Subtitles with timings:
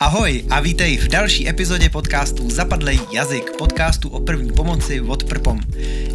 [0.00, 5.60] Ahoj a vítej v další epizodě podcastu Zapadlej jazyk, podcastu o první pomoci od Prpom.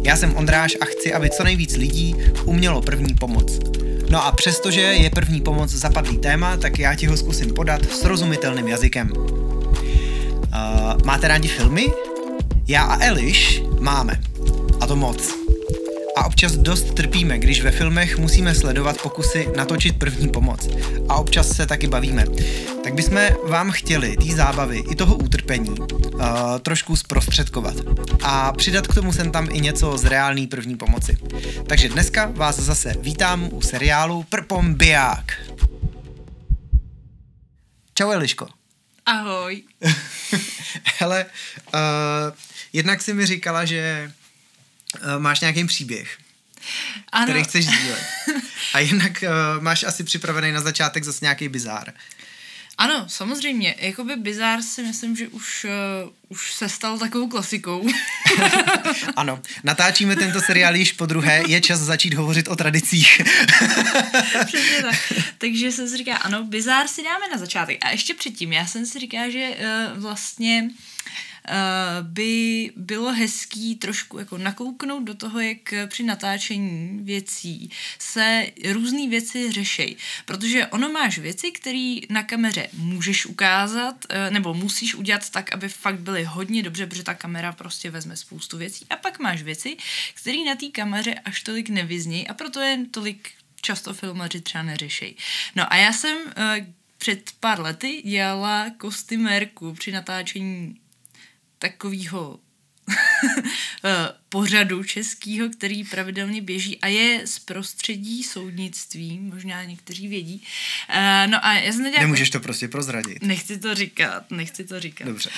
[0.04, 3.58] Já jsem Ondráš a chci, aby co nejvíc lidí umělo první pomoc.
[4.10, 8.68] No a přestože je první pomoc zapadlý téma, tak já ti ho zkusím podat srozumitelným
[8.68, 9.12] jazykem.
[9.16, 9.26] Uh,
[11.04, 11.86] máte rádi filmy?
[12.68, 14.20] Já a Eliš máme.
[14.80, 15.43] A to moc.
[16.16, 20.68] A občas dost trpíme, když ve filmech musíme sledovat pokusy natočit první pomoc.
[21.08, 22.24] A občas se taky bavíme.
[22.84, 26.20] Tak bychom vám chtěli té zábavy i toho utrpení uh,
[26.62, 27.74] trošku zprostředkovat.
[28.22, 31.18] A přidat k tomu sem tam i něco z reálné první pomoci.
[31.66, 35.32] Takže dneska vás zase vítám u seriálu Prpom biják.
[37.94, 38.48] Čau Eliško.
[39.06, 39.62] Ahoj.
[40.98, 41.26] Hele,
[41.74, 41.80] uh,
[42.72, 44.12] jednak si mi říkala, že
[45.18, 46.18] máš nějaký příběh,
[47.12, 48.04] Ano, který chceš sdílet.
[48.74, 49.24] A jinak
[49.56, 51.92] uh, máš asi připravený na začátek zase nějaký bizár.
[52.78, 53.74] ano, samozřejmě.
[53.78, 55.66] Jakoby bizár si myslím, že už,
[56.04, 57.88] uh, už se stal takovou klasikou.
[59.16, 63.20] Ano, natáčíme tento seriál již po druhé, je čas začít hovořit o tradicích.
[64.46, 65.12] Přesně tak.
[65.38, 67.78] Takže jsem si říkala, ano, bizár si dáme na začátek.
[67.80, 70.93] A ještě předtím, já jsem si říkala, že uh, vlastně uh,
[72.02, 79.52] by bylo hezký trošku jako nakouknout do toho, jak při natáčení věcí se různé věci
[79.52, 79.96] řešejí.
[80.24, 85.68] Protože ono máš věci, které na kameře můžeš ukázat, uh, nebo musíš udělat tak, aby
[85.68, 88.86] fakt byly hodně dobře, protože ta kamera prostě vezme spoustu věcí.
[88.90, 89.76] A pak máš věci,
[90.14, 95.16] které na té kameře až tolik nevyznějí a proto je tolik často filmaři třeba neřešejí.
[95.56, 96.32] No a já jsem uh,
[96.98, 100.76] před pár lety dělala kostymérku při natáčení
[101.64, 102.40] takového
[104.34, 110.42] pořadu českého, který pravidelně běží a je z prostředí soudnictví, možná někteří vědí.
[110.88, 112.02] Uh, no a já jsem nedělala...
[112.02, 113.22] Nemůžeš to prostě prozradit.
[113.22, 115.04] Nechci to říkat, nechci to říkat.
[115.04, 115.30] Dobře.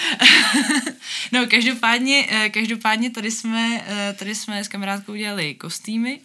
[1.32, 6.20] no, každopádně, eh, každopádně tady jsme, eh, tady jsme s kamarádkou dělali kostýmy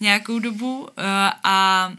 [0.00, 1.02] nějakou dobu eh,
[1.44, 1.92] a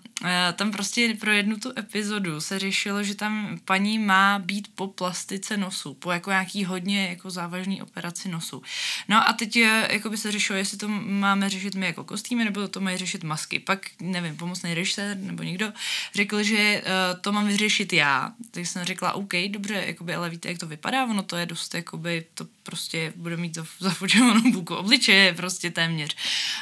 [0.56, 5.58] tam prostě pro jednu tu epizodu se řešilo, že tam paní má být po plastice
[5.58, 8.62] nosu, po jako nějaký hodně jako závažný operaci nosu.
[9.08, 9.56] No a teď
[9.90, 13.24] jako by se řešilo, jestli to máme řešit my jako kostýmy, nebo to mají řešit
[13.24, 13.60] masky.
[13.60, 15.74] Pak, nevím, pomocný režisér nebo někdo
[16.16, 18.32] řekl, že uh, to mám vyřešit já.
[18.52, 21.76] Tak jsem řekla, OK, dobře, jakoby, ale víte, jak to vypadá, ono to je dost,
[21.76, 26.16] jakoby, to prostě bude mít zafočovanou buku obličeje, prostě téměř.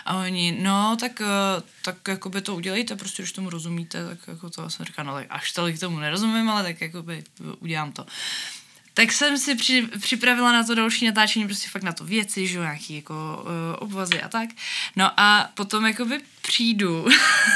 [0.05, 4.49] A oni, no, tak, uh, tak jakoby to udělejte, prostě když tomu rozumíte, tak jako
[4.49, 7.23] to jsem říkala, no tak až tolik tomu nerozumím, ale tak jakoby
[7.59, 8.05] udělám to.
[8.93, 12.57] Tak jsem si při, připravila na to další natáčení, prostě fakt na to věci, že
[12.57, 13.49] jo, nějaký jako uh,
[13.79, 14.49] obvazy a tak.
[14.95, 17.07] No a potom jakoby přijdu,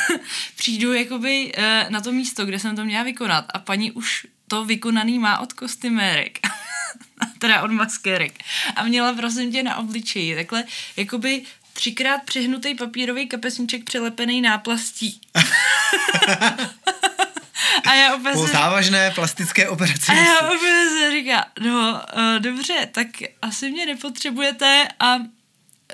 [0.56, 4.66] přijdu jakoby uh, na to místo, kde jsem to měla vykonat a paní už to
[4.66, 6.40] vykonaný má od kostymérek.
[7.40, 8.44] teda od maskérek.
[8.75, 10.64] A měla prosím tě na obličeji takhle
[10.98, 11.44] jakoby
[11.74, 15.22] třikrát přihnutý papírový kapesníček přilepený náplastí.
[17.85, 20.11] A já Po se- závažné plastické operaci.
[20.11, 23.07] a já opět se říká, no uh, dobře, tak
[23.41, 25.15] asi mě nepotřebujete a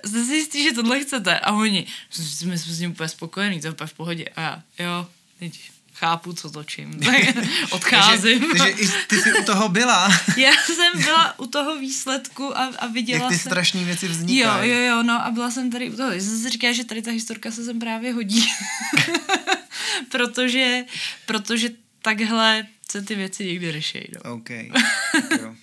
[0.06, 1.40] jste si jistý, že tohle chcete.
[1.40, 4.26] A oni, jsme s ním úplně spokojení, to je úplně v pohodě.
[4.36, 5.08] A já, jo,
[5.40, 5.60] teď
[5.96, 7.00] chápu, co točím.
[7.06, 8.40] Tak odcházím.
[8.40, 10.10] Takže, takže i ty jsi u toho byla.
[10.38, 13.52] Já jsem byla u toho výsledku a, a viděla Jak ty jsem...
[13.52, 14.72] strašné věci Jo, vznikají.
[14.72, 16.12] jo, jo, no a byla jsem tady u toho.
[16.12, 18.46] Já jsem si říkala, že tady ta historka se sem právě hodí.
[20.12, 20.84] protože,
[21.26, 21.70] protože
[22.02, 24.06] takhle se ty věci někdy řešejí.
[24.16, 24.34] No.
[24.34, 24.50] OK.
[25.42, 25.56] Jo.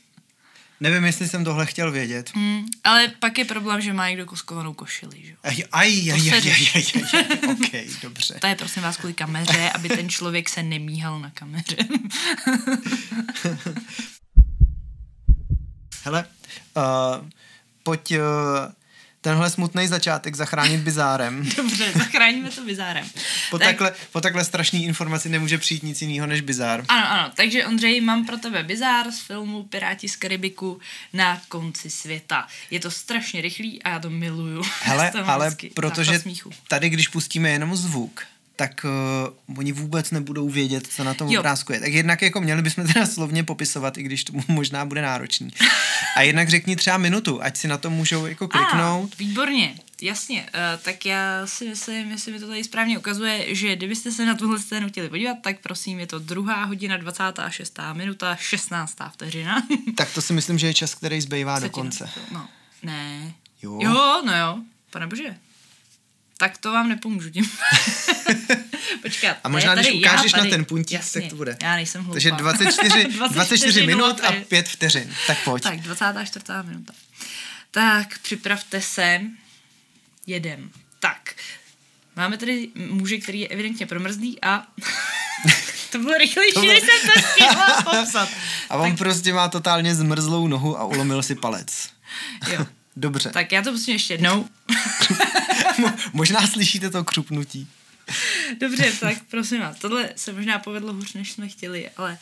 [0.83, 2.35] Nevím, jestli jsem tohle chtěl vědět.
[2.35, 5.37] Mm, ale pak je problém, že má někdo koskovanou košili, že jo.
[5.43, 7.51] Aj, aj, aj, aj, aj, aj, aj, aj.
[7.51, 8.35] OK, dobře.
[8.41, 11.77] To je prosím vás kvůli kameře, aby ten člověk se nemíhal na kameře.
[16.05, 16.25] Hele,
[16.77, 17.29] uh,
[17.83, 18.19] pojď uh,
[19.20, 21.48] tenhle smutný začátek zachránit bizárem.
[21.56, 23.06] Dobře, zachráníme to bizárem.
[23.50, 26.84] Po, Tak- takhle, po takhle strašný informaci nemůže přijít nic jiného než bizár.
[26.88, 30.81] Ano, ano, takže Ondřej, mám pro tebe bizár z filmu Piráti z Karibiku
[31.12, 32.46] na konci světa.
[32.70, 34.62] Je to strašně rychlý a já to miluju.
[34.82, 36.20] Hele, ale protože
[36.69, 38.23] tady, když pustíme jenom zvuk,
[38.61, 38.85] tak
[39.49, 41.41] uh, oni vůbec nebudou vědět, co na tom Jo.
[41.41, 41.81] obrázku je.
[41.81, 45.51] Tak jednak jako měli bychom teda slovně popisovat, i když to možná bude náročný.
[46.17, 49.12] A jednak řekni třeba minutu, ať si na to můžou jako kliknout.
[49.12, 50.43] A, výborně, jasně.
[50.43, 54.35] Uh, tak já si myslím, jestli mi to tady správně ukazuje, že kdybyste se na
[54.35, 57.79] tuhle scénu chtěli podívat, tak prosím, je to druhá hodina, 26.
[57.93, 58.97] minuta, 16.
[59.12, 59.62] vteřina.
[59.97, 62.11] Tak to si myslím, že je čas, který zbývá do konce.
[62.33, 62.49] No,
[62.83, 63.33] ne.
[63.62, 63.79] Jo.
[63.83, 64.59] Jo, no jo,
[64.91, 65.37] pane bože.
[66.40, 67.50] Tak to vám nepomůžu tím.
[69.02, 69.37] Počkat.
[69.44, 71.56] A možná, když ukážeš tady, na ten puntík, jasně, tak to bude.
[71.62, 72.12] Já nejsem hloupá.
[72.14, 75.14] Takže 24, 24 minut a 5 vteřin.
[75.26, 75.62] Tak pojď.
[75.62, 76.58] Tak, 24.
[76.64, 76.92] minuta.
[77.70, 79.20] Tak, připravte se.
[80.26, 80.70] Jedem.
[81.00, 81.34] Tak,
[82.16, 84.66] máme tady muže, který je evidentně promrzlý a
[85.92, 88.28] to bylo rychlejší, To bylo- než jsem to stihla popsat.
[88.70, 91.88] A on prostě má totálně zmrzlou nohu a ulomil si palec.
[92.52, 92.66] Jo.
[92.96, 93.31] Dobře.
[93.31, 94.48] Tak já to pustím ještě jednou.
[95.78, 97.69] Mo- Možná slyšíte to křupnutí.
[98.60, 102.19] Dobře, tak prosím vás, tohle se možná povedlo hůř, než jsme chtěli, ale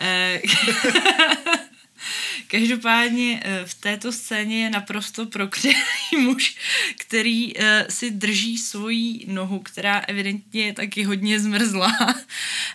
[0.00, 0.40] eh,
[2.46, 5.74] každopádně eh, v této scéně je naprosto prokřelý
[6.20, 6.56] muž,
[6.98, 11.96] který eh, si drží svoji nohu, která evidentně je taky hodně zmrzlá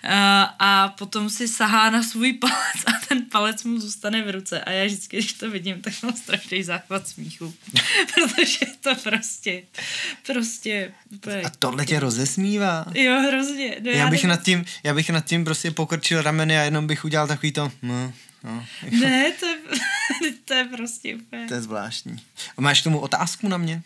[0.03, 4.61] eh, a potom si sahá na svůj palec a ten palec mu zůstane v ruce
[4.61, 7.53] a já vždycky, když to vidím, tak mám strašný záchvat smíchu,
[8.13, 9.63] protože je to prostě,
[10.25, 12.85] prostě úplně A tohle tě rozesmívá.
[12.93, 13.77] Jo, hrozně.
[13.81, 14.29] No, Já bych, nevím.
[14.29, 17.71] nad tím, já bych nad tím prostě pokrčil rameny a jenom bych udělal takový to,
[17.81, 18.13] no,
[18.47, 19.57] no, Ne, to je,
[20.45, 21.47] to je prostě úplně...
[21.47, 22.23] to je zvláštní.
[22.57, 23.83] A máš k tomu otázku na mě?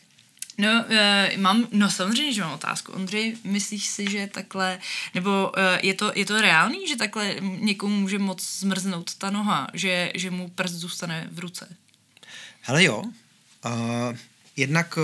[0.57, 2.91] No, uh, mám, no samozřejmě, že mám otázku.
[2.91, 4.79] Ondřej, myslíš si, že takhle,
[5.13, 9.67] nebo uh, je, to, je to reálný, že takhle někomu může moc zmrznout ta noha,
[9.73, 11.75] že, že mu prst zůstane v ruce?
[12.61, 13.03] Hele jo,
[13.65, 13.71] uh,
[14.57, 15.03] jednak uh,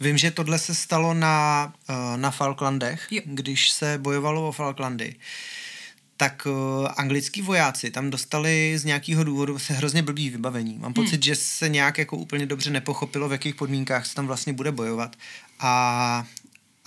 [0.00, 3.22] vím, že tohle se stalo na, uh, na Falklandech, Jo.
[3.24, 5.16] když se bojovalo o Falklandy.
[6.16, 10.78] Tak uh, anglický vojáci tam dostali z nějakého důvodu se hrozně blbý vybavení.
[10.78, 11.22] Mám pocit, hmm.
[11.22, 15.16] že se nějak jako úplně dobře nepochopilo, v jakých podmínkách se tam vlastně bude bojovat.
[15.60, 16.26] A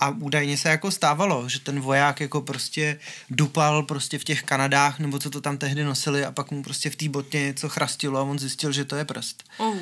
[0.00, 2.98] a údajně se jako stávalo, že ten voják jako prostě
[3.30, 6.90] dupal prostě v těch Kanadách, nebo co to tam tehdy nosili a pak mu prostě
[6.90, 9.44] v té botě něco chrastilo a on zjistil, že to je prst.
[9.58, 9.76] Oh.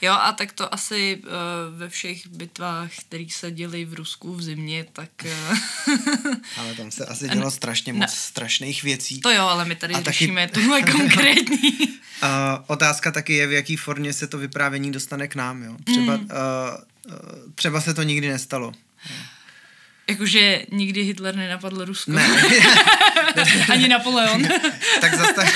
[0.00, 4.42] Jo, a tak to asi uh, ve všech bitvách, které se děly v Rusku v
[4.42, 5.10] zimě, tak...
[5.24, 5.58] Uh,
[6.56, 8.08] Ale tam se asi dělo strašně moc ne.
[8.08, 9.20] strašných věcí.
[9.20, 11.78] to jo, ale my tady A taky- řešíme tuhle konkrétní.
[12.22, 12.28] Uh,
[12.66, 15.62] otázka taky je, v jaký formě se to vyprávění dostane k nám.
[15.62, 15.76] Jo?
[15.84, 16.22] Třeba, Mm.
[16.22, 16.28] uh,
[17.12, 18.72] uh, třeba se to nikdy nestalo.
[20.10, 22.10] Jakože nikdy Hitler nenapadl Rusko.
[22.12, 22.26] Ne,
[23.72, 24.42] Ani Napoleon.
[25.00, 25.48] tak zase tak,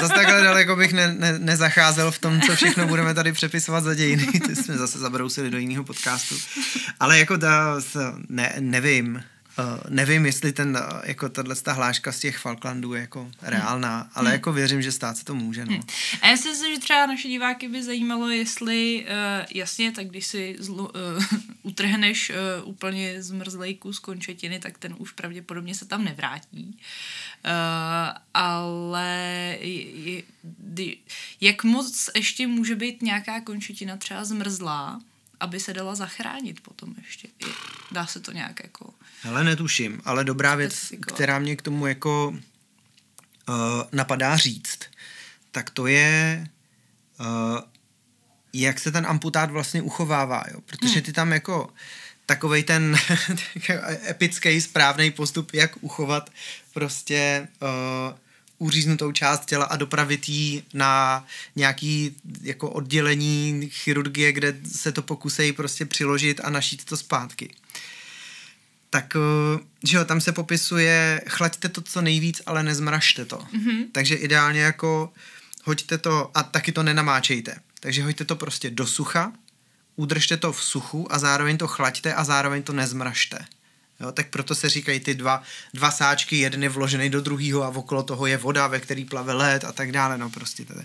[0.00, 3.94] zas takhle daleko bych ne, ne, nezacházel v tom, co všechno budeme tady přepisovat za
[3.94, 4.26] dějiny.
[4.46, 6.34] Ty jsme zase zabrousili do jiného podcastu.
[7.00, 7.34] Ale jako
[7.78, 9.22] s- ne, nevím.
[9.60, 14.10] Uh, nevím, jestli ten, uh, jako tahle ta hláška z těch Falklandů je jako reálná,
[14.14, 15.64] ale jako věřím, že stát se to může.
[15.66, 15.80] No.
[16.22, 20.26] A já si myslím, že třeba naše diváky by zajímalo, jestli, uh, jasně, tak když
[20.26, 20.84] si zlo,
[21.16, 21.24] uh,
[21.62, 26.78] utrhneš uh, úplně zmrzlej kus končetiny, tak ten už pravděpodobně se tam nevrátí.
[27.44, 29.08] Uh, ale
[29.60, 30.22] je,
[30.76, 30.94] je,
[31.40, 35.00] jak moc ještě může být nějaká končetina třeba zmrzlá,
[35.40, 37.28] aby se dala zachránit potom ještě.
[37.40, 37.52] Je,
[37.90, 38.94] dá se to nějak jako...
[39.22, 43.54] Hele, netuším, ale dobrá věc, která mě k tomu jako uh,
[43.92, 44.78] napadá říct,
[45.50, 46.46] tak to je,
[47.20, 47.58] uh,
[48.52, 50.60] jak se ten amputát vlastně uchovává, jo?
[50.60, 51.72] protože ty tam jako
[52.26, 52.96] takovej ten
[54.08, 56.30] epický správný postup, jak uchovat
[56.72, 58.18] prostě uh,
[58.60, 61.24] uříznutou část těla a dopravit ji na
[61.56, 67.50] nějaký jako oddělení chirurgie, kde se to pokusej prostě přiložit a našít to zpátky
[68.90, 73.36] tak eh, že jo, tam se popisuje, chlaďte to co nejvíc, ale nezmražte to.
[73.36, 73.86] Mm-hmm.
[73.92, 75.12] Takže ideálně jako
[75.64, 77.56] hoďte to a taky to nenamáčejte.
[77.80, 79.32] Takže hoďte to prostě do sucha,
[79.96, 83.38] udržte to v suchu a zároveň to chlaďte a zároveň to nezmražte.
[84.00, 85.42] Jo, tak proto se říkají ty dva,
[85.74, 89.32] dva sáčky, jeden je vložený do druhého a okolo toho je voda, ve který plave
[89.32, 90.18] led a tak dále.
[90.18, 90.84] No prostě je,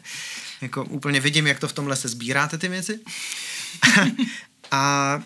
[0.61, 2.99] jako úplně vidím, jak to v tom lese sbíráte ty věci.
[4.71, 5.23] a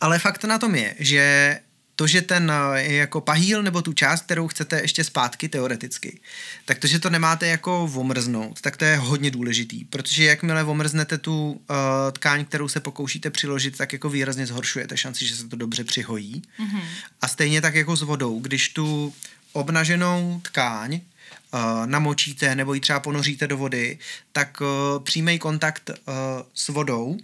[0.00, 1.60] ale fakt na tom je, že
[1.96, 6.20] to, že ten eh, jako pahýl nebo tu část, kterou chcete ještě zpátky teoreticky,
[6.64, 11.18] tak to, že to nemáte jako omrznout, tak to je hodně důležitý, protože jakmile omrznete
[11.18, 11.76] tu uh,
[12.12, 16.42] tkáň, kterou se pokoušíte přiložit, tak jako výrazně zhoršujete šanci, že se to dobře přihojí.
[16.60, 16.82] Mm-hmm.
[17.20, 19.14] A stejně tak jako s vodou, když tu
[19.52, 21.00] obnaženou tkáň
[21.54, 23.98] uh, namočíte nebo ji třeba ponoříte do vody,
[24.32, 26.14] tak uh, přímý kontakt uh,
[26.54, 27.18] s vodou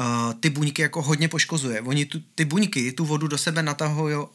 [0.00, 1.80] uh, ty buňky jako hodně poškozuje.
[1.80, 4.26] Oni tu, ty buňky tu vodu do sebe natahují, uh,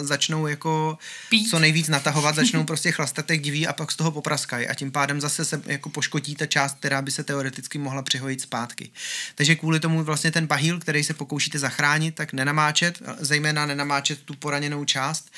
[0.00, 0.98] začnou jako
[1.28, 1.48] Pít.
[1.50, 4.92] co nejvíc natahovat, začnou prostě chlastat jak diví a pak z toho popraskají a tím
[4.92, 8.90] pádem zase se jako poškodí ta část, která by se teoreticky mohla přihojit zpátky.
[9.34, 14.34] Takže kvůli tomu vlastně ten pahýl, který se pokoušíte zachránit, tak nenamáčet, zejména nenamáčet tu
[14.34, 15.30] poraněnou část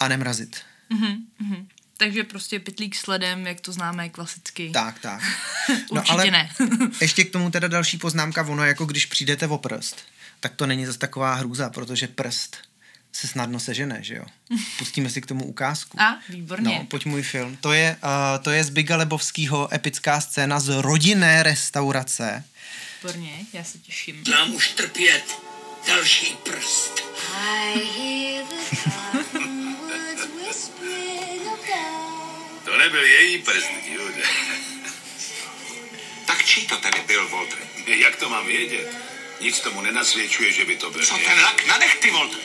[0.00, 0.56] a nemrazit.
[0.90, 1.66] Mhm, mhm.
[1.96, 4.70] Takže prostě pytlík s ledem, jak to známe klasicky.
[4.70, 5.22] Tak, tak.
[5.90, 6.50] Určitě ne.
[7.00, 9.96] ještě k tomu teda další poznámka, ono jako když přijdete o prst,
[10.40, 12.56] tak to není zase taková hrůza, protože prst
[13.12, 14.24] se snadno sežene, že jo.
[14.78, 16.00] Pustíme si k tomu ukázku.
[16.00, 16.78] A, výborně.
[16.78, 17.56] No, pojď můj film.
[17.56, 22.44] To je, uh, to je z Biga Lebovského epická scéna z rodinné restaurace.
[23.02, 24.24] Výborně, já se těším.
[24.30, 25.24] Nám už trpět
[25.88, 27.00] další prst.
[27.36, 29.63] I hear the
[32.74, 34.22] To nebyl její prst, Jude.
[36.26, 37.58] Tak čí to tady byl, Walter?
[37.86, 38.96] Jak to mám vědět?
[39.40, 41.06] Nic tomu nenasvědčuje, že by to byl.
[41.06, 42.38] Co ten lak na nechty, Walter?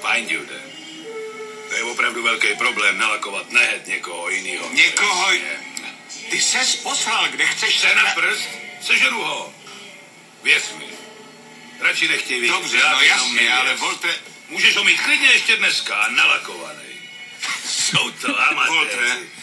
[0.00, 0.60] Fajn, Jude.
[1.68, 4.70] To je opravdu velký problém nalakovat nehet někoho jiného.
[4.72, 5.30] Někoho?
[6.30, 8.48] Ty ses poslal, kde chceš se na prst?
[8.80, 9.54] Sežeru ho.
[10.42, 10.88] Věř mi.
[11.80, 12.52] Radši nechtěj vidět.
[12.52, 14.14] Dobře, no jasně, ale Volte...
[14.48, 17.10] Můžeš ho mít klidně ještě dneska, nalakovaný.
[17.64, 19.36] Jsou to amatéři.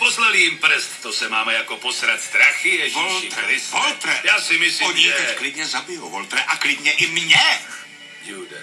[0.00, 3.76] Poslali jim prst, to se máme jako posrat strachy, Ježíši Voltre, Kriste.
[3.76, 4.20] Voltre.
[4.24, 5.12] Já si myslím, Oni že...
[5.12, 7.40] teď klidně zabijou, Voltre, a klidně i mě.
[8.24, 8.62] Jude,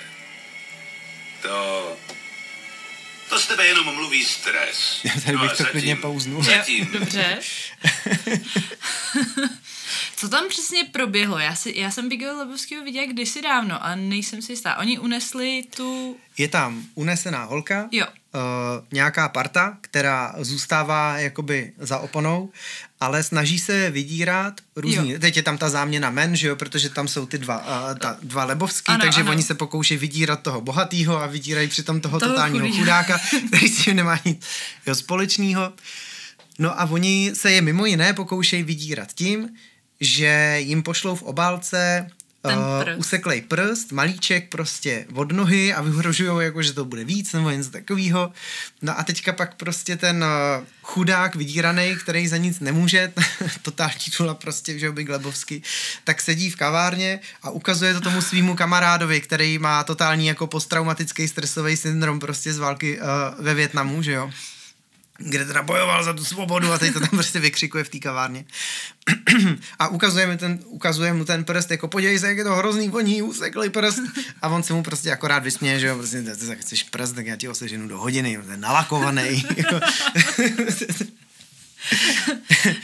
[1.42, 1.98] to...
[3.30, 5.00] To z tebe jenom mluví stres.
[5.04, 6.44] Já tady No bych to klidně zatím- pauznul.
[6.44, 6.86] Zatím.
[6.92, 7.40] Dobře.
[10.16, 11.40] Co tam přesně proběhlo?
[11.40, 14.76] Já, si, já jsem Bigel Lebovského viděla kdysi dávno a nejsem si jistá.
[14.76, 16.18] Oni unesli tu...
[16.38, 18.06] Je tam unesená holka, Jo.
[18.38, 22.50] Uh, nějaká parta, která zůstává jakoby za oponou,
[23.00, 25.12] ale snaží se vydírat různý.
[25.12, 25.20] Jo.
[25.20, 27.58] Teď je tam ta záměna men, že jo, protože tam jsou ty dva,
[27.92, 29.32] uh, ta, dva lebovský, Ano, takže ano.
[29.32, 32.84] oni se pokouší vydírat toho bohatýho a vydírají přitom toho, Toho totálního chudýho.
[32.84, 34.46] chudáka, který s tím nemá nic
[34.88, 35.74] jo, společného.
[36.60, 39.50] No a oni se je mimo jiné pokoušejí vydírat tím,
[40.00, 42.08] že jim pošlou v obálce
[42.42, 43.00] Ten uh, prst.
[43.00, 47.70] useklej prst, malíček prostě od nohy a vyhrožují jako, že to bude víc nebo něco
[47.70, 48.32] takového.
[48.82, 53.14] No a teďka pak prostě ten uh, chudák vydíraný, který za nic nemůže,
[53.62, 55.62] totální tula prostě, že jo, Big Lebovsky,
[56.04, 61.28] tak sedí v kavárně a ukazuje to tomu svýmu kamarádovi, který má totální jako posttraumatický
[61.28, 63.06] stresový syndrom prostě z války uh,
[63.46, 64.32] ve Větnamu, že jo
[65.18, 68.46] kde teda bojoval za tu svobodu a teď to tam prostě vykřikuje v té kavárně.
[69.80, 72.90] a ukazuje, mi ten, ukazuje mu ten prst, jako podívej se, jak je to hrozný
[72.90, 74.00] voní, useklý prst.
[74.42, 77.26] A on se mu prostě akorát vysměje, že jo, prostě, ty, ty chceš prst, tak
[77.26, 79.46] já ti ho seženu do hodiny, to je nalakovaný.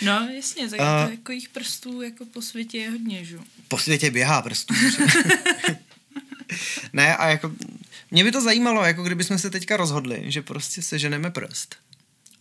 [0.01, 3.35] No, jasně, tak uh, jako jich prstů jako po světě je hodně, že?
[3.35, 3.41] jo.
[3.67, 4.73] po světě běhá prstů.
[6.93, 7.51] ne, a jako,
[8.11, 11.75] mě by to zajímalo, jako kdybychom se teďka rozhodli, že prostě seženeme prst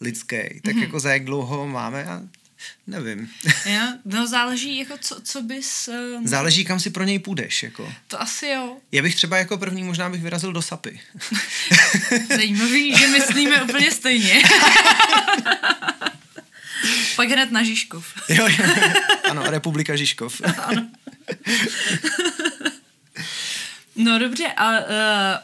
[0.03, 0.81] lidský, tak mm-hmm.
[0.81, 2.23] jako za jak dlouho ho máme, já
[2.87, 3.29] nevím.
[3.67, 5.89] Jo, no záleží, jako co, co bys...
[5.89, 7.93] Um, Záleží, kam si pro něj půjdeš, jako.
[8.09, 8.77] to asi jo.
[8.93, 11.01] Já bych třeba jako první možná bych vyrazil do Sapy.
[12.37, 14.43] Zajímavý, že myslíme úplně stejně.
[17.17, 18.07] Pak hned na Žižkov.
[18.29, 18.65] jo, jo.
[19.31, 20.41] ano, Republika Žižkov.
[24.05, 24.85] No dobře, a uh,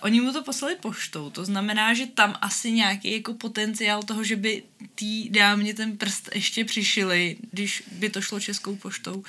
[0.01, 4.37] oni mu to poslali poštou, to znamená, že tam asi nějaký jako potenciál toho, že
[4.37, 4.63] by
[4.95, 9.25] tý dámě ten prst ještě přišili, když by to šlo českou poštou,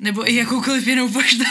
[0.00, 1.44] nebo i jakoukoliv jinou poštou.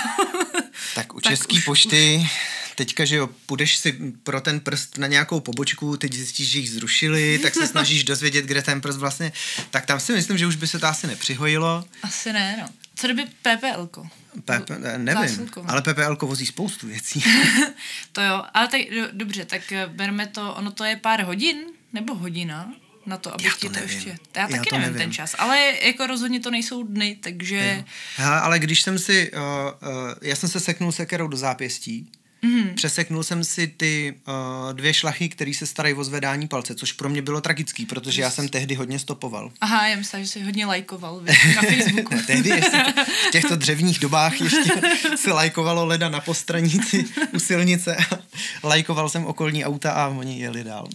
[0.96, 2.30] tak u Tak České už- pošty,
[2.76, 3.92] teďka, že jo, půjdeš si
[4.24, 8.46] pro ten prst na nějakou pobočku, teď zjistíš, že ji zrušili, tak se snažíš dozvědět,
[8.46, 9.32] kde ten prst vlastně,
[9.72, 11.86] tak tam si myslím, že už by se to asi nepřihojilo.
[12.04, 12.68] Asi ne, no.
[12.96, 14.08] Co kdyby PPLko?
[14.46, 15.70] P- eh, nevím, Zásilková.
[15.72, 17.24] ale PPL vozí spoustu věcí.
[18.12, 21.58] To jo, ale tak do, dobře, tak eh, berme to, ono to je pár hodin,
[21.94, 22.74] nebo hodina
[23.06, 24.10] na to, aby Já ti to to ještě...
[24.36, 24.98] Já Já taky to nevím, nevím.
[25.08, 27.84] ten čas, ale jako rozhodně to nejsou dny, takže...
[28.16, 32.12] Hele, ale když jsem si, uh, uh, já jsem se seknul sekerou do zápěstí,
[32.44, 32.74] Mm-hmm.
[32.74, 37.10] přeseknul jsem si ty uh, dvě šlachy, které se starají o zvedání palce, což pro
[37.10, 39.52] mě bylo tragický, protože já jsem tehdy hodně stopoval.
[39.62, 41.22] Aha, já myslím, že jsi hodně lajkoval
[41.56, 42.16] na Facebooku.
[42.16, 42.84] A tehdy ještě
[43.28, 44.72] v těchto dřevních dobách ještě
[45.16, 47.98] se lajkovalo leda na postranici u silnice
[48.64, 50.88] lajkoval jsem okolní auta a oni jeli dál.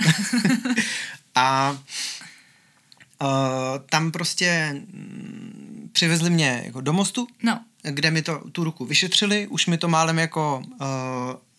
[1.35, 1.71] a
[3.23, 3.28] uh,
[3.90, 9.47] tam prostě mm, přivezli mě jako do mostu, No, kde mi to tu ruku vyšetřili,
[9.47, 10.87] už mi to málem jako uh,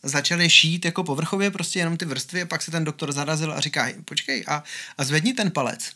[0.03, 3.59] začali šít jako povrchově, prostě jenom ty vrstvy a pak se ten doktor zarazil a
[3.59, 4.63] říká, počkej a,
[4.97, 5.91] a zvedni ten palec.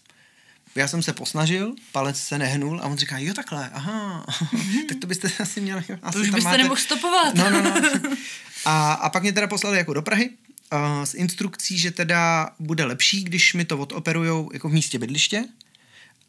[0.75, 4.25] Já jsem se posnažil, palec se nehnul a on říká, jo takhle, aha,
[4.89, 5.83] tak to byste asi měli.
[6.01, 7.35] Asi už tam byste nemohl stopovat.
[7.35, 7.71] No, no, no.
[8.65, 10.29] A, a pak mě teda poslali jako do Prahy
[10.73, 15.43] uh, s instrukcí, že teda bude lepší, když mi to odoperujou jako v místě bydliště,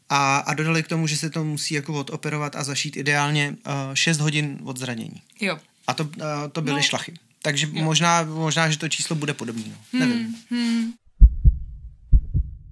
[0.09, 3.95] a, a dodali k tomu, že se to musí jako odoperovat a zašít ideálně uh,
[3.95, 5.23] 6 hodin od zranění.
[5.41, 5.59] Jo.
[5.87, 6.11] A to, uh,
[6.53, 6.83] to byly No.
[6.83, 7.15] šlachy.
[7.43, 9.65] Takže možná, možná, že to číslo bude podobné.
[9.93, 9.99] No.
[10.01, 10.37] Nevím.
[10.51, 10.93] Hmm.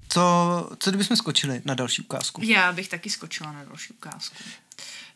[0.08, 2.40] Co, co kdybychom skočili na další ukázku?
[2.44, 4.36] Já bych taky skočila na další ukázku.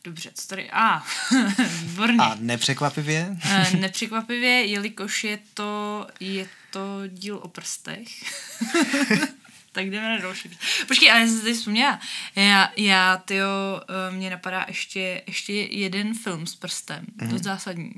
[0.05, 0.71] Dobře, co tady?
[0.71, 1.03] A, ah,
[1.83, 2.19] výborně.
[2.21, 3.37] A nepřekvapivě?
[3.45, 8.09] Eh, nepřekvapivě, jelikož je to, je to díl o prstech.
[9.77, 10.51] tak jdeme na další.
[10.89, 12.01] Počkej, ale já jsem si teď vzpomněla.
[12.37, 17.07] Já, já tyjo, eh, mě napadá ještě, ještě jeden film s prstem.
[17.23, 17.29] Mm.
[17.29, 17.93] Dost zásadní.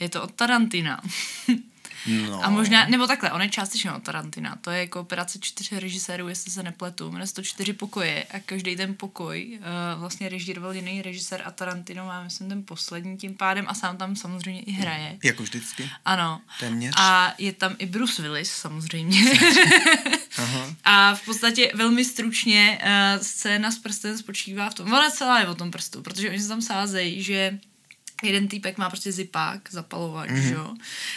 [0.00, 1.00] Je to od Tarantina.
[2.06, 2.44] No.
[2.44, 4.56] A možná, nebo takhle, on je částečně od Tarantina.
[4.60, 7.10] To je kooperace čtyř režisérů, jestli se nepletu.
[7.10, 11.50] Jmenuje se to čtyři pokoje a každý ten pokoj uh, vlastně režíroval jiný režisér a
[11.50, 15.18] Tarantino má, myslím, ten poslední tím pádem a sám tam samozřejmě i hraje.
[15.24, 15.90] Jako vždycky.
[16.04, 16.40] Ano.
[16.60, 16.94] Téměř.
[16.98, 19.32] A je tam i Bruce Willis, samozřejmě.
[20.38, 20.74] Aha.
[20.84, 25.48] A v podstatě velmi stručně uh, scéna s prstem spočívá v tom, ona celá je
[25.48, 27.58] o tom prstu, protože oni se tam sázejí, že
[28.22, 30.52] jeden týpek má prostě zipák, zapalovač, mm-hmm.
[30.52, 30.74] jo,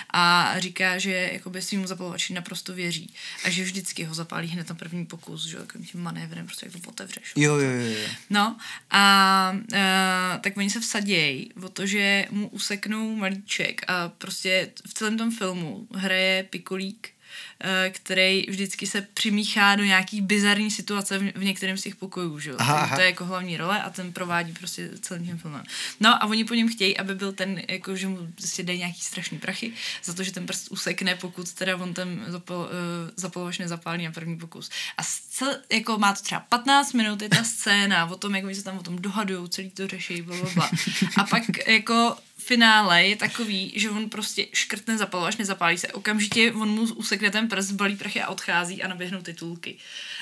[0.10, 4.76] a říká, že jakoby svým zapalovači naprosto věří a že vždycky ho zapálí hned na
[4.76, 7.34] první pokus, že jo, takovým tím manévrem, prostě jak to otevřeš.
[7.36, 8.08] Jo, jo, jo, jo.
[8.30, 8.58] No
[8.92, 14.94] a uh, tak oni se vsadějí o to, že mu useknou malíček a prostě v
[14.94, 17.51] celém tom filmu hraje Pikolík, Eh,
[17.90, 22.54] který vždycky se přimíchá do nějaký bizarní situace v, některém z těch pokojů, že?
[22.58, 22.96] Aha, aha.
[22.96, 25.64] To je jako hlavní role a ten provádí prostě celým tím filmem.
[26.00, 29.02] No a oni po něm chtějí, aby byl ten, jako že mu prostě dají nějaký
[29.02, 32.68] strašný prachy za to, že ten prst usekne, pokud teda on ten zapal, uh,
[33.16, 34.70] zapalovač nezapálí na první pokus.
[34.98, 38.56] A cel, jako má to třeba 15 minut, je ta scéna o tom, jak oni
[38.56, 40.70] se tam o tom dohadují, celý to řeší, bla, bla, bla.
[41.18, 46.70] A pak jako finále je takový, že on prostě škrtne zapalovač, nezapálí se, okamžitě on
[46.70, 49.78] mu usekne ten prst, balí prachy a odchází a naběhnou titulky.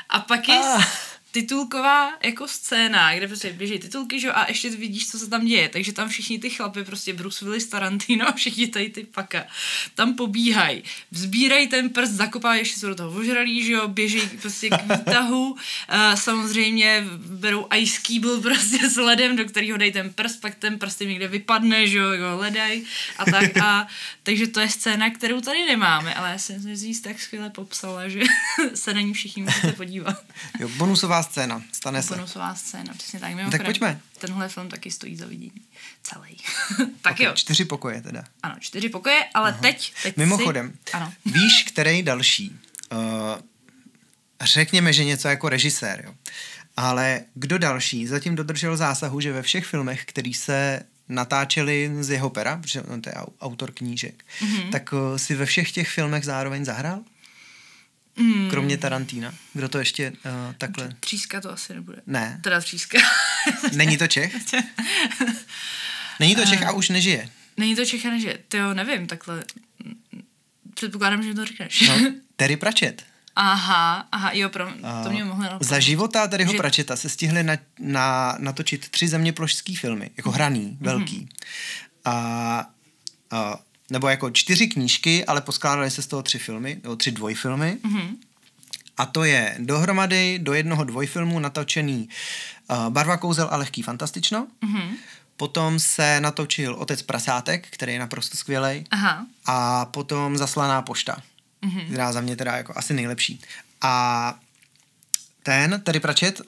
[0.10, 0.84] A pak je ah
[1.32, 4.32] titulková jako scéna, kde prostě běží titulky, že?
[4.32, 5.70] a ještě vidíš, co se tam děje.
[5.70, 9.46] Takže tam všichni ty chlapy, prostě Bruce Willis, Tarantino a všichni tady ty paka,
[9.96, 14.70] tam pobíhají, vzbírají ten prst, zakopávají, ještě jsou do toho ožralí, že jo, běží prostě
[14.70, 15.58] k výtahu, uh,
[16.16, 21.02] samozřejmě berou ice cube prostě s ledem, do kterého dají ten prst, pak ten prst
[21.02, 22.82] jim někde vypadne, že jo, jo ledaj
[23.18, 23.88] a tak a
[24.24, 28.22] takže to je scéna, kterou tady nemáme, ale já jsem si tak skvěle popsala, že
[28.74, 30.24] se na ní všichni musíte podívat.
[30.60, 32.16] Jo, bonusová scéna, stane se.
[32.16, 33.52] Bonusová scéna, přesně tak.
[33.52, 34.00] tak pojďme.
[34.18, 35.62] Tenhle film taky stojí za vidění.
[36.04, 36.38] Celý.
[37.02, 37.34] tak okay, jo.
[37.36, 38.24] Čtyři pokoje teda.
[38.44, 39.60] Ano, čtyři pokoje, ale Aha.
[39.62, 40.94] teď, teď Mimochodem, si...
[40.94, 41.14] ano.
[41.26, 42.60] víš, který další?
[42.92, 43.00] Uh,
[44.42, 46.16] řekněme, že něco jako režisér, jo.
[46.78, 50.80] Ale kdo další zatím dodržel zásahu, že ve všech filmech, který se
[51.10, 54.72] natáčeli z jeho pera, protože on to je autor knížek, mm-hmm.
[54.72, 57.04] tak uh, si ve všech těch filmech zároveň zahrál?
[58.20, 58.50] Mm.
[58.50, 59.34] Kromě Tarantína.
[59.54, 60.90] Kdo to ještě uh, takhle...
[61.00, 62.02] Tříska to asi nebude.
[62.08, 62.40] Ne.
[62.44, 62.98] Teda tříska.
[63.74, 64.36] Není to Čech?
[66.20, 67.30] Není to Čech a už nežije.
[67.58, 68.40] Není to Čech a nežije.
[68.48, 69.44] Ty jo, nevím, takhle.
[70.74, 71.88] Předpokládám, že to řekneš.
[71.88, 71.96] No,
[72.36, 73.04] Terry Pratchett.
[73.36, 74.72] Aha, aha, jo, pro,
[75.04, 75.70] to mě mohlo napadnout.
[75.70, 76.58] Za života Terryho že...
[76.58, 80.86] Pratchetta se stihli na, na, natočit tři zeměplošský filmy, jako hraný, mm-hmm.
[80.86, 81.30] velký.
[82.06, 82.66] A,
[83.32, 87.78] a nebo jako čtyři knížky, ale poskládaly se z toho tři filmy, nebo tři dvojfilmy.
[87.84, 88.16] Mm-hmm.
[88.98, 92.10] A to je dohromady do jednoho dvojfilmu natočený
[92.70, 94.48] uh, Barva kouzel a lehký fantastično.
[94.64, 94.90] Mm-hmm.
[95.38, 98.84] Potom se natočil Otec prasátek, který je naprosto skvělý.
[99.46, 101.22] A potom Zaslaná pošta,
[101.62, 101.86] mm-hmm.
[101.86, 103.42] která za mě teda jako asi nejlepší.
[103.82, 104.36] A
[105.44, 106.46] ten, tedy Pračet, uh,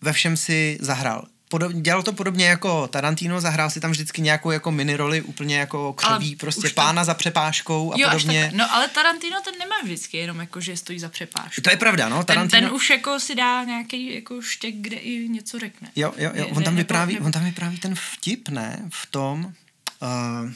[0.00, 4.50] ve všem si zahrál podob, dělal to podobně jako Tarantino, zahrál si tam vždycky nějakou
[4.50, 7.06] jako miniroli, úplně jako ale prostě pána to...
[7.06, 8.52] za přepážkou a jo, podobně.
[8.54, 11.62] No ale Tarantino ten nemá vždycky jenom jako, že stojí za přepážkou.
[11.62, 12.24] To je pravda, no.
[12.24, 12.60] Tarantino...
[12.60, 15.90] Ten, ten už jako si dá nějaký jako štěk, kde i něco řekne.
[15.96, 16.46] Jo, jo, jo.
[16.48, 17.26] On tam, vypráví, nebo...
[17.26, 18.82] on tam vypráví ten vtip, ne?
[18.90, 20.50] V tom, uh,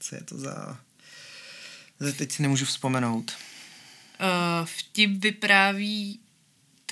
[0.00, 0.78] co je to za...
[2.16, 3.32] Teď si nemůžu vzpomenout.
[4.20, 6.20] Uh, vtip vypráví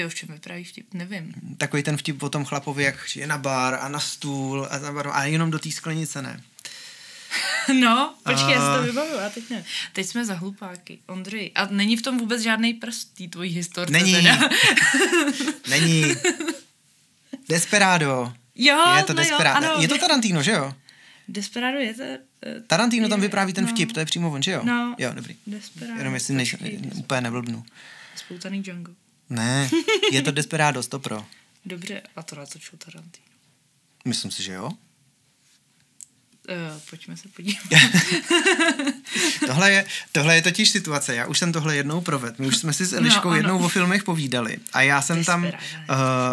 [0.01, 0.95] ty o čem vypráví vtip?
[0.95, 1.35] Nevím.
[1.57, 4.93] Takový ten vtip o tom chlapovi, jak je na bar a na stůl a, na
[4.93, 6.41] bar, a jenom do té sklenice ne.
[7.81, 8.51] No, počkej, uh...
[8.51, 9.65] já si to vybavuju, a teď ne.
[9.93, 11.53] Teď jsme za hlupáky, Ondřej.
[11.55, 14.13] A není v tom vůbec žádný prst tý tvojí historce Není.
[14.13, 14.39] Teda.
[15.69, 16.05] není.
[17.49, 18.33] Desperado.
[18.55, 19.67] Jo, je to no Desperado.
[19.67, 20.75] Jo, ano, je to Tarantino, že jo?
[21.29, 22.03] Desperado je to...
[22.03, 24.61] Uh, Tarantino je, tam vypráví ten no, vtip, to je přímo on, že jo?
[24.65, 25.37] No, jo, dobrý.
[25.47, 25.99] Desperado.
[25.99, 26.57] Jenom jestli než,
[26.95, 27.65] úplně neblbnu.
[28.17, 28.93] Spoutaný Django.
[29.31, 29.71] Ne,
[30.13, 31.27] je to Desperados, to pro.
[31.65, 33.27] Dobře, a to natočil Tarantino.
[34.05, 34.71] Myslím si, že jo.
[36.51, 37.63] Uh, pojďme se podívat.
[39.47, 41.15] tohle, je, tohle je totiž situace.
[41.15, 42.37] Já už jsem tohle jednou provedl.
[42.39, 44.59] My už jsme si s Eliškou no, jednou o filmech povídali.
[44.73, 45.51] A já jsem tam uh,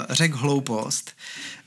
[0.10, 1.12] řekl hloupost.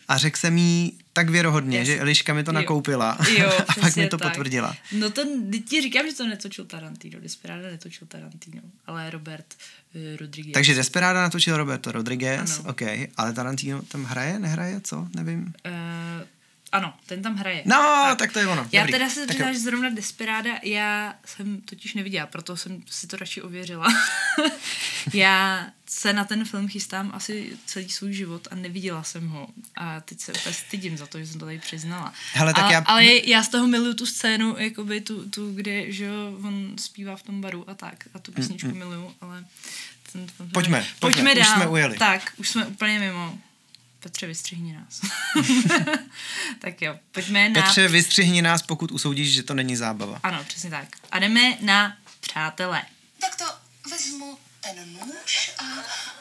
[0.08, 2.54] A řekl jsem jí tak věrohodně, Já že Eliška mi to jo.
[2.54, 4.28] nakoupila Jo, a pak mi to tak.
[4.28, 4.76] potvrdila.
[4.92, 9.46] No to teď ti říkám, že to netočil Tarantino, Desperado netočil Tarantino, ale Robert
[9.94, 10.54] uh, Rodriguez.
[10.54, 12.70] Takže Desperada natočil Roberto Rodriguez, Ano.
[12.70, 12.82] OK,
[13.16, 15.08] ale Tarantino tam hraje, nehraje, co?
[15.16, 15.40] Nevím.
[15.66, 15.72] Uh,
[16.72, 17.62] ano, ten tam hraje.
[17.66, 18.68] No, tak to je ono.
[18.72, 18.92] Já Dobrý.
[18.92, 23.16] teda se Tak přiznám, že zrovna Desperáda, já jsem totiž neviděla, proto jsem si to
[23.16, 23.86] radši ověřila.
[25.14, 29.48] já se na ten film chystám asi celý svůj život a neviděla jsem ho.
[29.76, 32.12] A teď se úplně stydím za to, že jsem to tady přiznala.
[32.32, 35.92] Hele, tak ale, já- ale já z toho miluju tu scénu, jakoby tu, tu kde
[35.92, 36.08] že
[36.42, 38.04] on zpívá v tom baru a tak.
[38.14, 39.44] A tu písničku mm, miluju, ale...
[40.12, 41.56] Ten, ten, Pojďme, pojďme, pojďme už dál.
[41.56, 41.98] jsme ujeli.
[41.98, 43.38] Tak, už jsme úplně mimo.
[44.00, 45.00] Petře, vystřihni nás.
[46.58, 47.62] tak jo, pojďme na...
[47.62, 50.20] Petře, vystřihni nás, pokud usoudíš, že to není zábava.
[50.22, 50.88] Ano, přesně tak.
[51.10, 52.82] A jdeme na přátelé.
[53.20, 53.44] Tak to
[53.90, 55.64] vezmu ten nůž a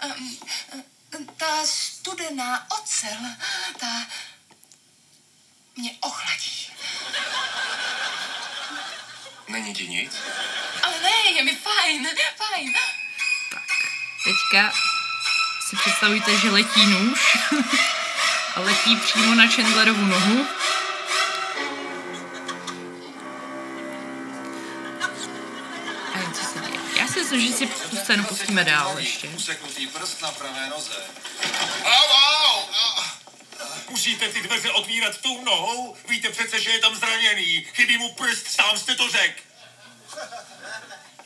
[0.05, 0.37] um,
[1.17, 3.17] um, ta studená ocel,
[3.79, 4.07] ta
[5.75, 6.67] mě ochladí.
[9.47, 10.11] Není ti nic?
[10.83, 12.73] Ale ne, je mi fajn, fajn.
[14.23, 14.73] Teďka
[15.69, 17.37] si představujte, že letí nůž
[18.55, 20.47] a letí přímo na Chandlerovu nohu.
[26.13, 26.79] A co se děje.
[26.95, 29.27] Já si myslím, že si tu scénu pustíme dál ještě.
[29.27, 30.95] Useknutý prst na pravé noze.
[31.83, 33.03] Au, au, au.
[33.89, 35.97] Musíte ty dveře otvírat tou nohou?
[36.09, 37.67] Víte přece, že je tam zraněný.
[37.73, 39.43] Chybí mu prst, sám jste to řek.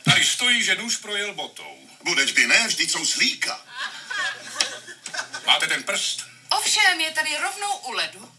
[0.04, 1.78] Tady stojí, že nůž projel botou.
[2.02, 3.60] Budeč by ne, vždyť jsou slíka.
[5.46, 6.26] Máte ten prst?
[6.48, 8.32] Ovšem, je tady rovnou u ledu.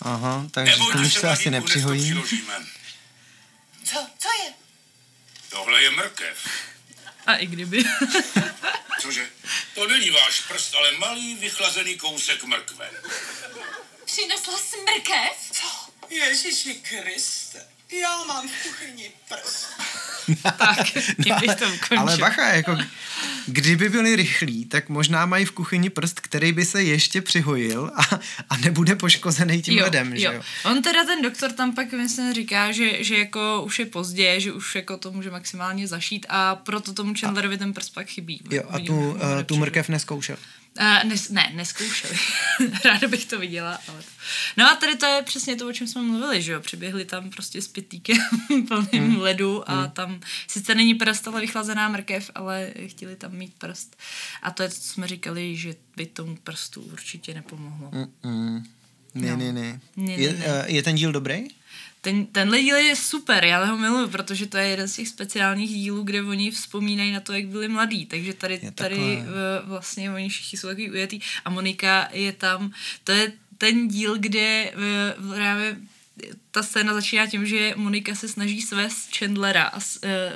[0.00, 2.22] Aha, takže Nebojte to už se asi nepřihojí.
[3.84, 4.52] Co, co je?
[5.48, 6.48] Tohle je mrkev.
[7.26, 7.84] A i kdyby.
[9.00, 9.26] Cože?
[9.74, 12.90] To není váš prst, ale malý vychlazený kousek mrkve.
[14.04, 15.36] Přinesla jsi mrkev?
[15.52, 15.66] Co?
[16.10, 17.66] Ježíši Kriste,
[18.00, 19.68] já mám v kuchyni prst.
[20.58, 20.86] tak,
[21.24, 21.98] tím bych to ukončil.
[22.00, 22.76] Ale bacha, jako
[23.46, 28.20] kdyby byli rychlí, tak možná mají v kuchyni prst, který by se ještě přihojil a,
[28.50, 30.42] a nebude poškozený tím ledem, že jo?
[30.64, 34.52] On teda ten doktor tam pak myslím říká, že, že jako už je pozdě, že
[34.52, 38.40] už jako to může maximálně zašít a proto tomu Chandlerovi ten prst pak chybí.
[38.50, 40.36] Jo, a tu, uh, tu mrkev neskoušel.
[40.80, 42.16] Uh, nes, ne, neskoušeli.
[42.84, 44.02] Ráda bych to viděla, ale.
[44.56, 46.60] No a tady to je přesně to, o čem jsme mluvili, že jo?
[46.60, 48.16] Přiběhli tam prostě s pytlíkem
[48.68, 49.20] plným Hmm.
[49.20, 53.96] ledu a tam sice není prst, ale vychlazená mrkev, ale chtěli tam mít prst.
[54.42, 57.90] A to je to, co jsme říkali, že by tomu prstu určitě nepomohlo.
[58.22, 58.64] Mm,
[59.14, 59.36] ne, No.
[59.36, 59.80] ne, ne.
[59.96, 61.48] Ne, Je, uh, je ten díl dobrý?
[62.04, 65.70] Ten, tenhle díl je super, já ho miluju, protože to je jeden z těch speciálních
[65.70, 70.10] dílů, kde oni vzpomínají na to, jak byli mladí, takže tady, Je tady v- vlastně
[70.12, 72.72] oni všichni jsou takový ujetý a Monika je tam,
[73.04, 75.76] to je ten díl, kde v- právě
[76.50, 80.32] ta scéna začíná tím, že Monika se snaží svést Chandlera a s, eh,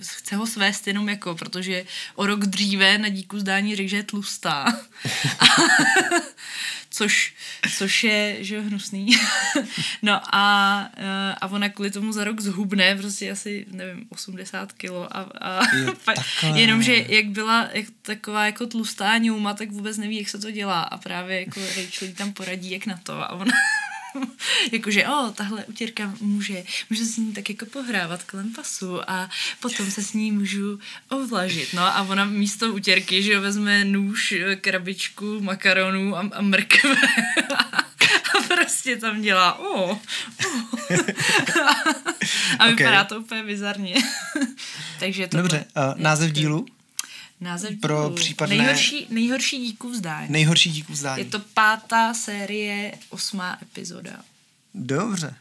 [0.00, 3.96] v- chce ho svést jenom jako, protože o rok dříve na díku zdání řekl, že
[3.96, 4.64] je tlustá.
[6.90, 7.34] což,
[7.76, 9.10] což je, že jo, hnusný.
[10.02, 15.16] no a, eh, a ona kvůli tomu za rok zhubne prostě asi, nevím, 80 kilo
[15.16, 15.60] a, a
[16.04, 16.60] pak- takhle.
[16.60, 20.82] jenomže jak byla jak, taková jako tlustá ňouma, tak vůbec neví, jak se to dělá
[20.82, 23.52] a právě jako Rachel tam poradí, jak na to a ona
[24.72, 29.90] jakože, o, tahle utěrka může, můžu s ní tak jako pohrávat kolem pasu a potom
[29.90, 31.74] se s ní můžu ovlažit.
[31.74, 36.94] No a ona místo utěrky, že jo, vezme nůž, krabičku, makaronů a, a mrkve
[38.34, 40.00] a prostě tam dělá, o, o.
[42.58, 43.08] a vypadá Ok.
[43.08, 43.94] to úplně bizarně.
[45.00, 46.66] Takže to Dobře, uh, název dílu?
[47.40, 48.14] Název pro dílu.
[48.16, 50.26] případné- Nejhorší, nejhorší díku vzdání.
[50.32, 51.22] Nejhorší dík vzdání.
[51.24, 54.22] Je to pátá série, osmá epizoda.
[54.74, 55.34] Dobře.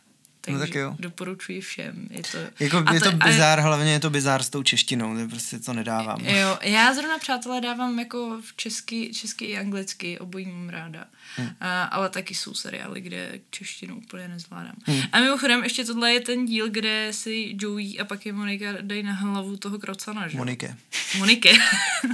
[0.51, 0.95] Takže no tak jo.
[0.99, 2.07] doporučuji všem.
[2.09, 5.17] Je to, Jako a je to a- bizár, hlavně je to bizár s tou češtinou,
[5.17, 6.25] to prostě to nedávám.
[6.25, 11.05] Jo, já zrovna přátelé dávám jako v česky, česky i anglicky, obojí mám ráda.
[11.35, 11.49] Hmm.
[11.61, 14.75] A, ale taky jsou seriály, kde češtinu úplně nezvládám.
[14.85, 15.01] Hmm.
[15.11, 19.03] A mimochodem ještě tohle je ten díl, kde si Joey a pak je Monika dají
[19.03, 20.37] na hlavu toho krocana, že?
[20.37, 20.75] Monike.
[21.17, 21.51] Monike.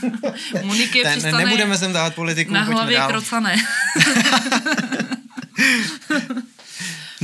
[0.64, 3.10] Monike Ten, přistane nebudeme sem dávat politiku, na hlavě dál.
[3.10, 3.56] krocane.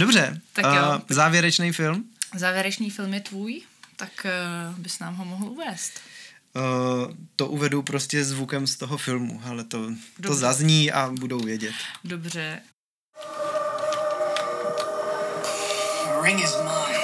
[0.01, 1.01] Dobře, Tak uh, jo.
[1.09, 2.03] závěrečný film.
[2.35, 3.61] Závěrečný film je tvůj,
[3.95, 5.99] tak uh, bys nám ho mohl uvést.
[6.55, 9.91] Uh, to uvedu prostě zvukem z toho filmu, ale to,
[10.23, 11.73] to zazní a budou vědět.
[12.03, 12.61] Dobře.
[16.23, 17.01] Ring is mine.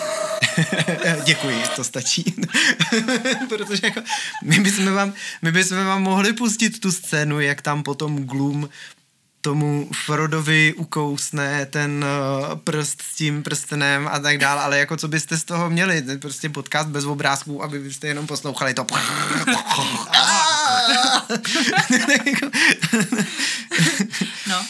[1.23, 2.23] Děkuji, to stačí.
[3.49, 4.01] Protože jako,
[4.43, 8.69] my, bychom vám, my bychom vám mohli pustit tu scénu, jak tam potom Gloom
[9.47, 15.07] tomu Frodovi ukousne ten uh, prst s tím prstenem a tak dále, ale jako co
[15.07, 16.03] byste z toho měli?
[16.19, 18.85] Prostě podcast bez obrázků, aby byste jenom poslouchali to.
[24.47, 24.65] No,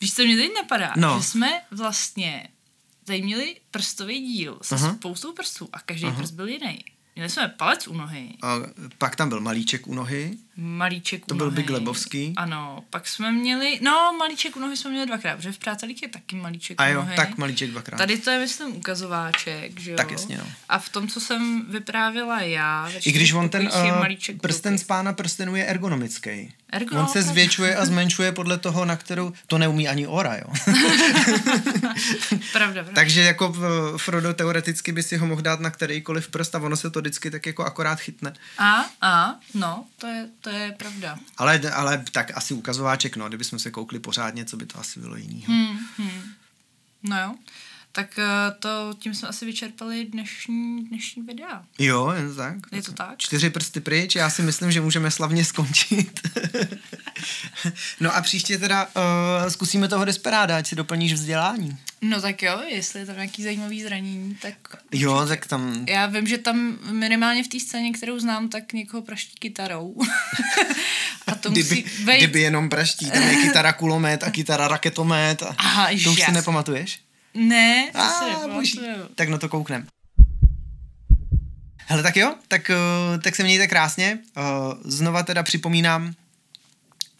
[0.00, 0.92] víš, co mě teď napadá?
[0.96, 1.18] No.
[1.18, 2.48] Že jsme vlastně
[3.04, 4.94] tady měli prstový díl se Aha.
[4.94, 6.84] spoustou prstů a každý prst byl jiný.
[7.14, 8.56] Měli jsme palec u nohy, A
[8.98, 10.36] pak tam byl malíček u nohy.
[10.60, 11.50] Malíček To byl.
[11.50, 12.32] Big Lebowski.
[12.36, 16.08] Ano, pak jsme měli, no malíček u nohy jsme měli dvakrát, protože v Přátelích je
[16.08, 17.16] taky malíček A jo, nohy.
[17.16, 17.98] tak malíček dvakrát.
[17.98, 19.96] Tady to je, myslím, ukazováček, že jo?
[19.96, 20.44] Tak jasně, no.
[20.68, 24.06] A v tom, co jsem vyprávěla já, I když on ten uh,
[24.40, 26.52] prsten z pána prstenů je ergonomický.
[26.72, 29.32] Ergo, on se tak- zvětšuje a zmenšuje podle toho, na kterou...
[29.46, 30.74] To neumí ani Ora, jo.
[32.52, 32.92] Pravda, pravda.
[32.94, 36.76] Takže jako v- Frodo teoreticky by si ho mohl dát na kterýkoliv prst a ono
[36.76, 38.32] se to vždycky tak jako akorát chytne.
[38.58, 41.18] A, a, no, to je, to je pravda.
[41.36, 45.16] Ale, ale tak asi ukazováček, no, kdybychom se koukli pořádně, co by to asi bylo
[45.16, 45.52] jinýho.
[45.52, 46.22] Hmm, hmm.
[47.02, 47.34] No jo.
[47.92, 48.24] Tak eh,
[48.58, 51.64] to tím jsme asi vyčerpali dnešní, dnešní videa.
[51.78, 52.54] Jo, jen tak.
[52.72, 53.18] Je to tak?
[53.18, 56.20] Čtyři prsty pryč, já si myslím, že můžeme slavně skončit.
[58.00, 61.78] no a příště teda uh, zkusíme toho desperáda, ať si doplníš vzdělání.
[62.02, 64.54] No tak jo, jestli je tam nějaký zajímavý zranění, tak...
[64.92, 65.86] Jo, tak tam...
[65.88, 69.94] Já vím, že tam minimálně v té scéně, kterou znám, tak někoho praští kytarou.
[71.26, 72.16] a to musí Kdyby, být...
[72.16, 75.42] kdyby jenom praští, tam je kytara kulomet a kytara raketomet.
[75.42, 77.00] A Aha, to už si nepamatuješ?
[77.34, 78.80] Ne, to A, boží.
[78.80, 79.08] nepamatuju.
[79.14, 79.86] Tak na to kouknem.
[81.86, 82.70] Hele, tak jo, tak,
[83.14, 84.18] uh, tak se mějte krásně.
[84.36, 84.42] Uh,
[84.84, 86.04] znova teda připomínám,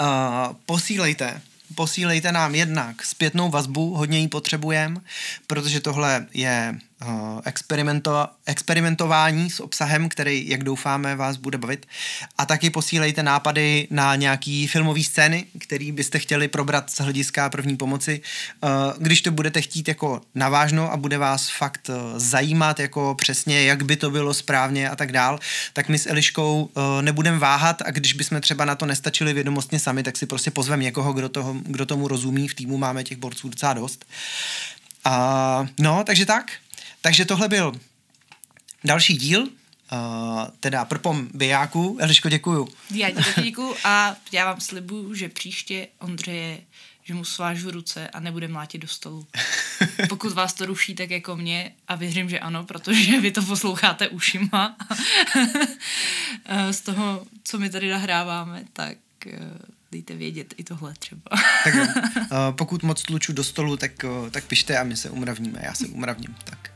[0.00, 1.42] uh, posílejte,
[1.74, 5.00] posílejte nám jednak zpětnou vazbu, hodně ji potřebujeme,
[5.46, 6.78] protože tohle je
[7.44, 11.86] experimento, experimentování s obsahem, který, jak doufáme, vás bude bavit.
[12.38, 17.76] A taky posílejte nápady na nějaký filmové scény, který byste chtěli probrat z hlediska první
[17.76, 18.20] pomoci.
[18.62, 23.62] Uh, když to budete chtít jako navážno a bude vás fakt uh, zajímat jako přesně,
[23.62, 25.38] jak by to bylo správně a tak dál,
[25.72, 30.02] tak my s Eliškou nebudeme váhat a když bychom třeba na to nestačili vědomostně sami,
[30.02, 32.48] tak si prostě pozveme někoho, kdo, toho, kdo tomu rozumí.
[32.48, 34.04] V týmu máme těch borců docela dost.
[35.06, 36.52] Uh, no, takže tak.
[37.00, 37.72] Takže tohle byl
[38.84, 39.48] další díl, uh,
[40.60, 41.98] teda prpom bijáku.
[42.00, 42.68] Eliško, děkuju.
[42.90, 46.60] Já ti taky děkuju a já vám slibuju, že příště Ondřeje,
[47.04, 49.26] že mu svážu ruce a nebude mlátit do stolu.
[50.08, 54.08] Pokud vás to ruší tak jako mě, a věřím, že ano, protože vy to posloucháte
[54.08, 54.76] ušima
[56.70, 59.38] z toho, co my tady nahráváme, tak eh,
[59.92, 61.22] dejte vědět i tohle třeba.
[61.64, 61.82] Tak jo.
[61.82, 65.60] Uh, pokud moc tluču do stolu, tak, uh, tak pište a my se umravníme.
[65.62, 66.34] Já se umravním.
[66.44, 66.70] Tak.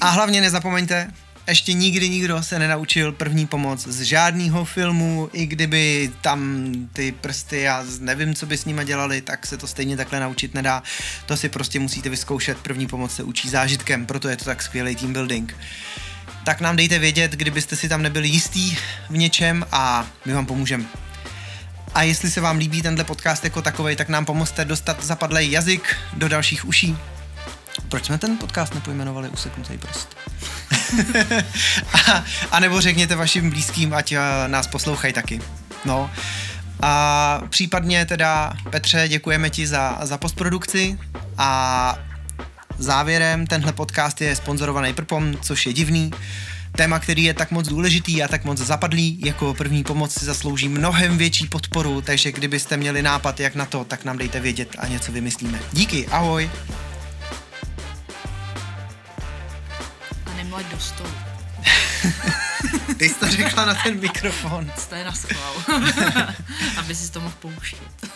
[0.00, 1.12] A hlavně nezapomeňte,
[1.48, 7.60] ještě nikdy nikdo se nenaučil první pomoc z žádného filmu, i kdyby tam ty prsty,
[7.60, 10.82] já nevím, co by s nima dělali, tak se to stejně takhle naučit nedá.
[11.26, 12.58] To si prostě musíte vyzkoušet.
[12.58, 15.56] První pomoc se učí zážitkem, proto je to tak skvělý team building.
[16.44, 18.76] Tak nám dejte vědět, kdybyste si tam nebyli jistý
[19.10, 20.84] v něčem a my vám pomůžeme.
[21.94, 25.96] A jestli se vám líbí tenhle podcast jako takovej, tak nám pomozte dostat zapadlej jazyk
[26.12, 26.96] do dalších uší.
[27.88, 30.16] Proč jsme ten podcast nepojmenovali Useknutý prst?
[31.92, 35.40] a, a nebo řekněte vašim blízkým, ať uh, nás poslouchají taky.
[35.84, 36.10] No.
[36.82, 40.98] A případně teda, Petře, děkujeme ti za, za postprodukci
[41.38, 41.98] a
[42.78, 46.10] závěrem, tenhle podcast je sponzorovaný Prpom, což je divný.
[46.72, 50.68] Téma, který je tak moc důležitý a tak moc zapadlý, jako první pomoc si zaslouží
[50.68, 54.86] mnohem větší podporu, takže kdybyste měli nápad, jak na to, tak nám dejte vědět a
[54.86, 55.60] něco vymyslíme.
[55.72, 56.50] Díky, ahoj!
[60.26, 61.10] A nemlaď do stolu.
[62.96, 64.72] Ty jsi to řekla na ten mikrofon.
[64.88, 65.54] To je na schvál.
[66.76, 68.10] Aby si to mohl pouštět.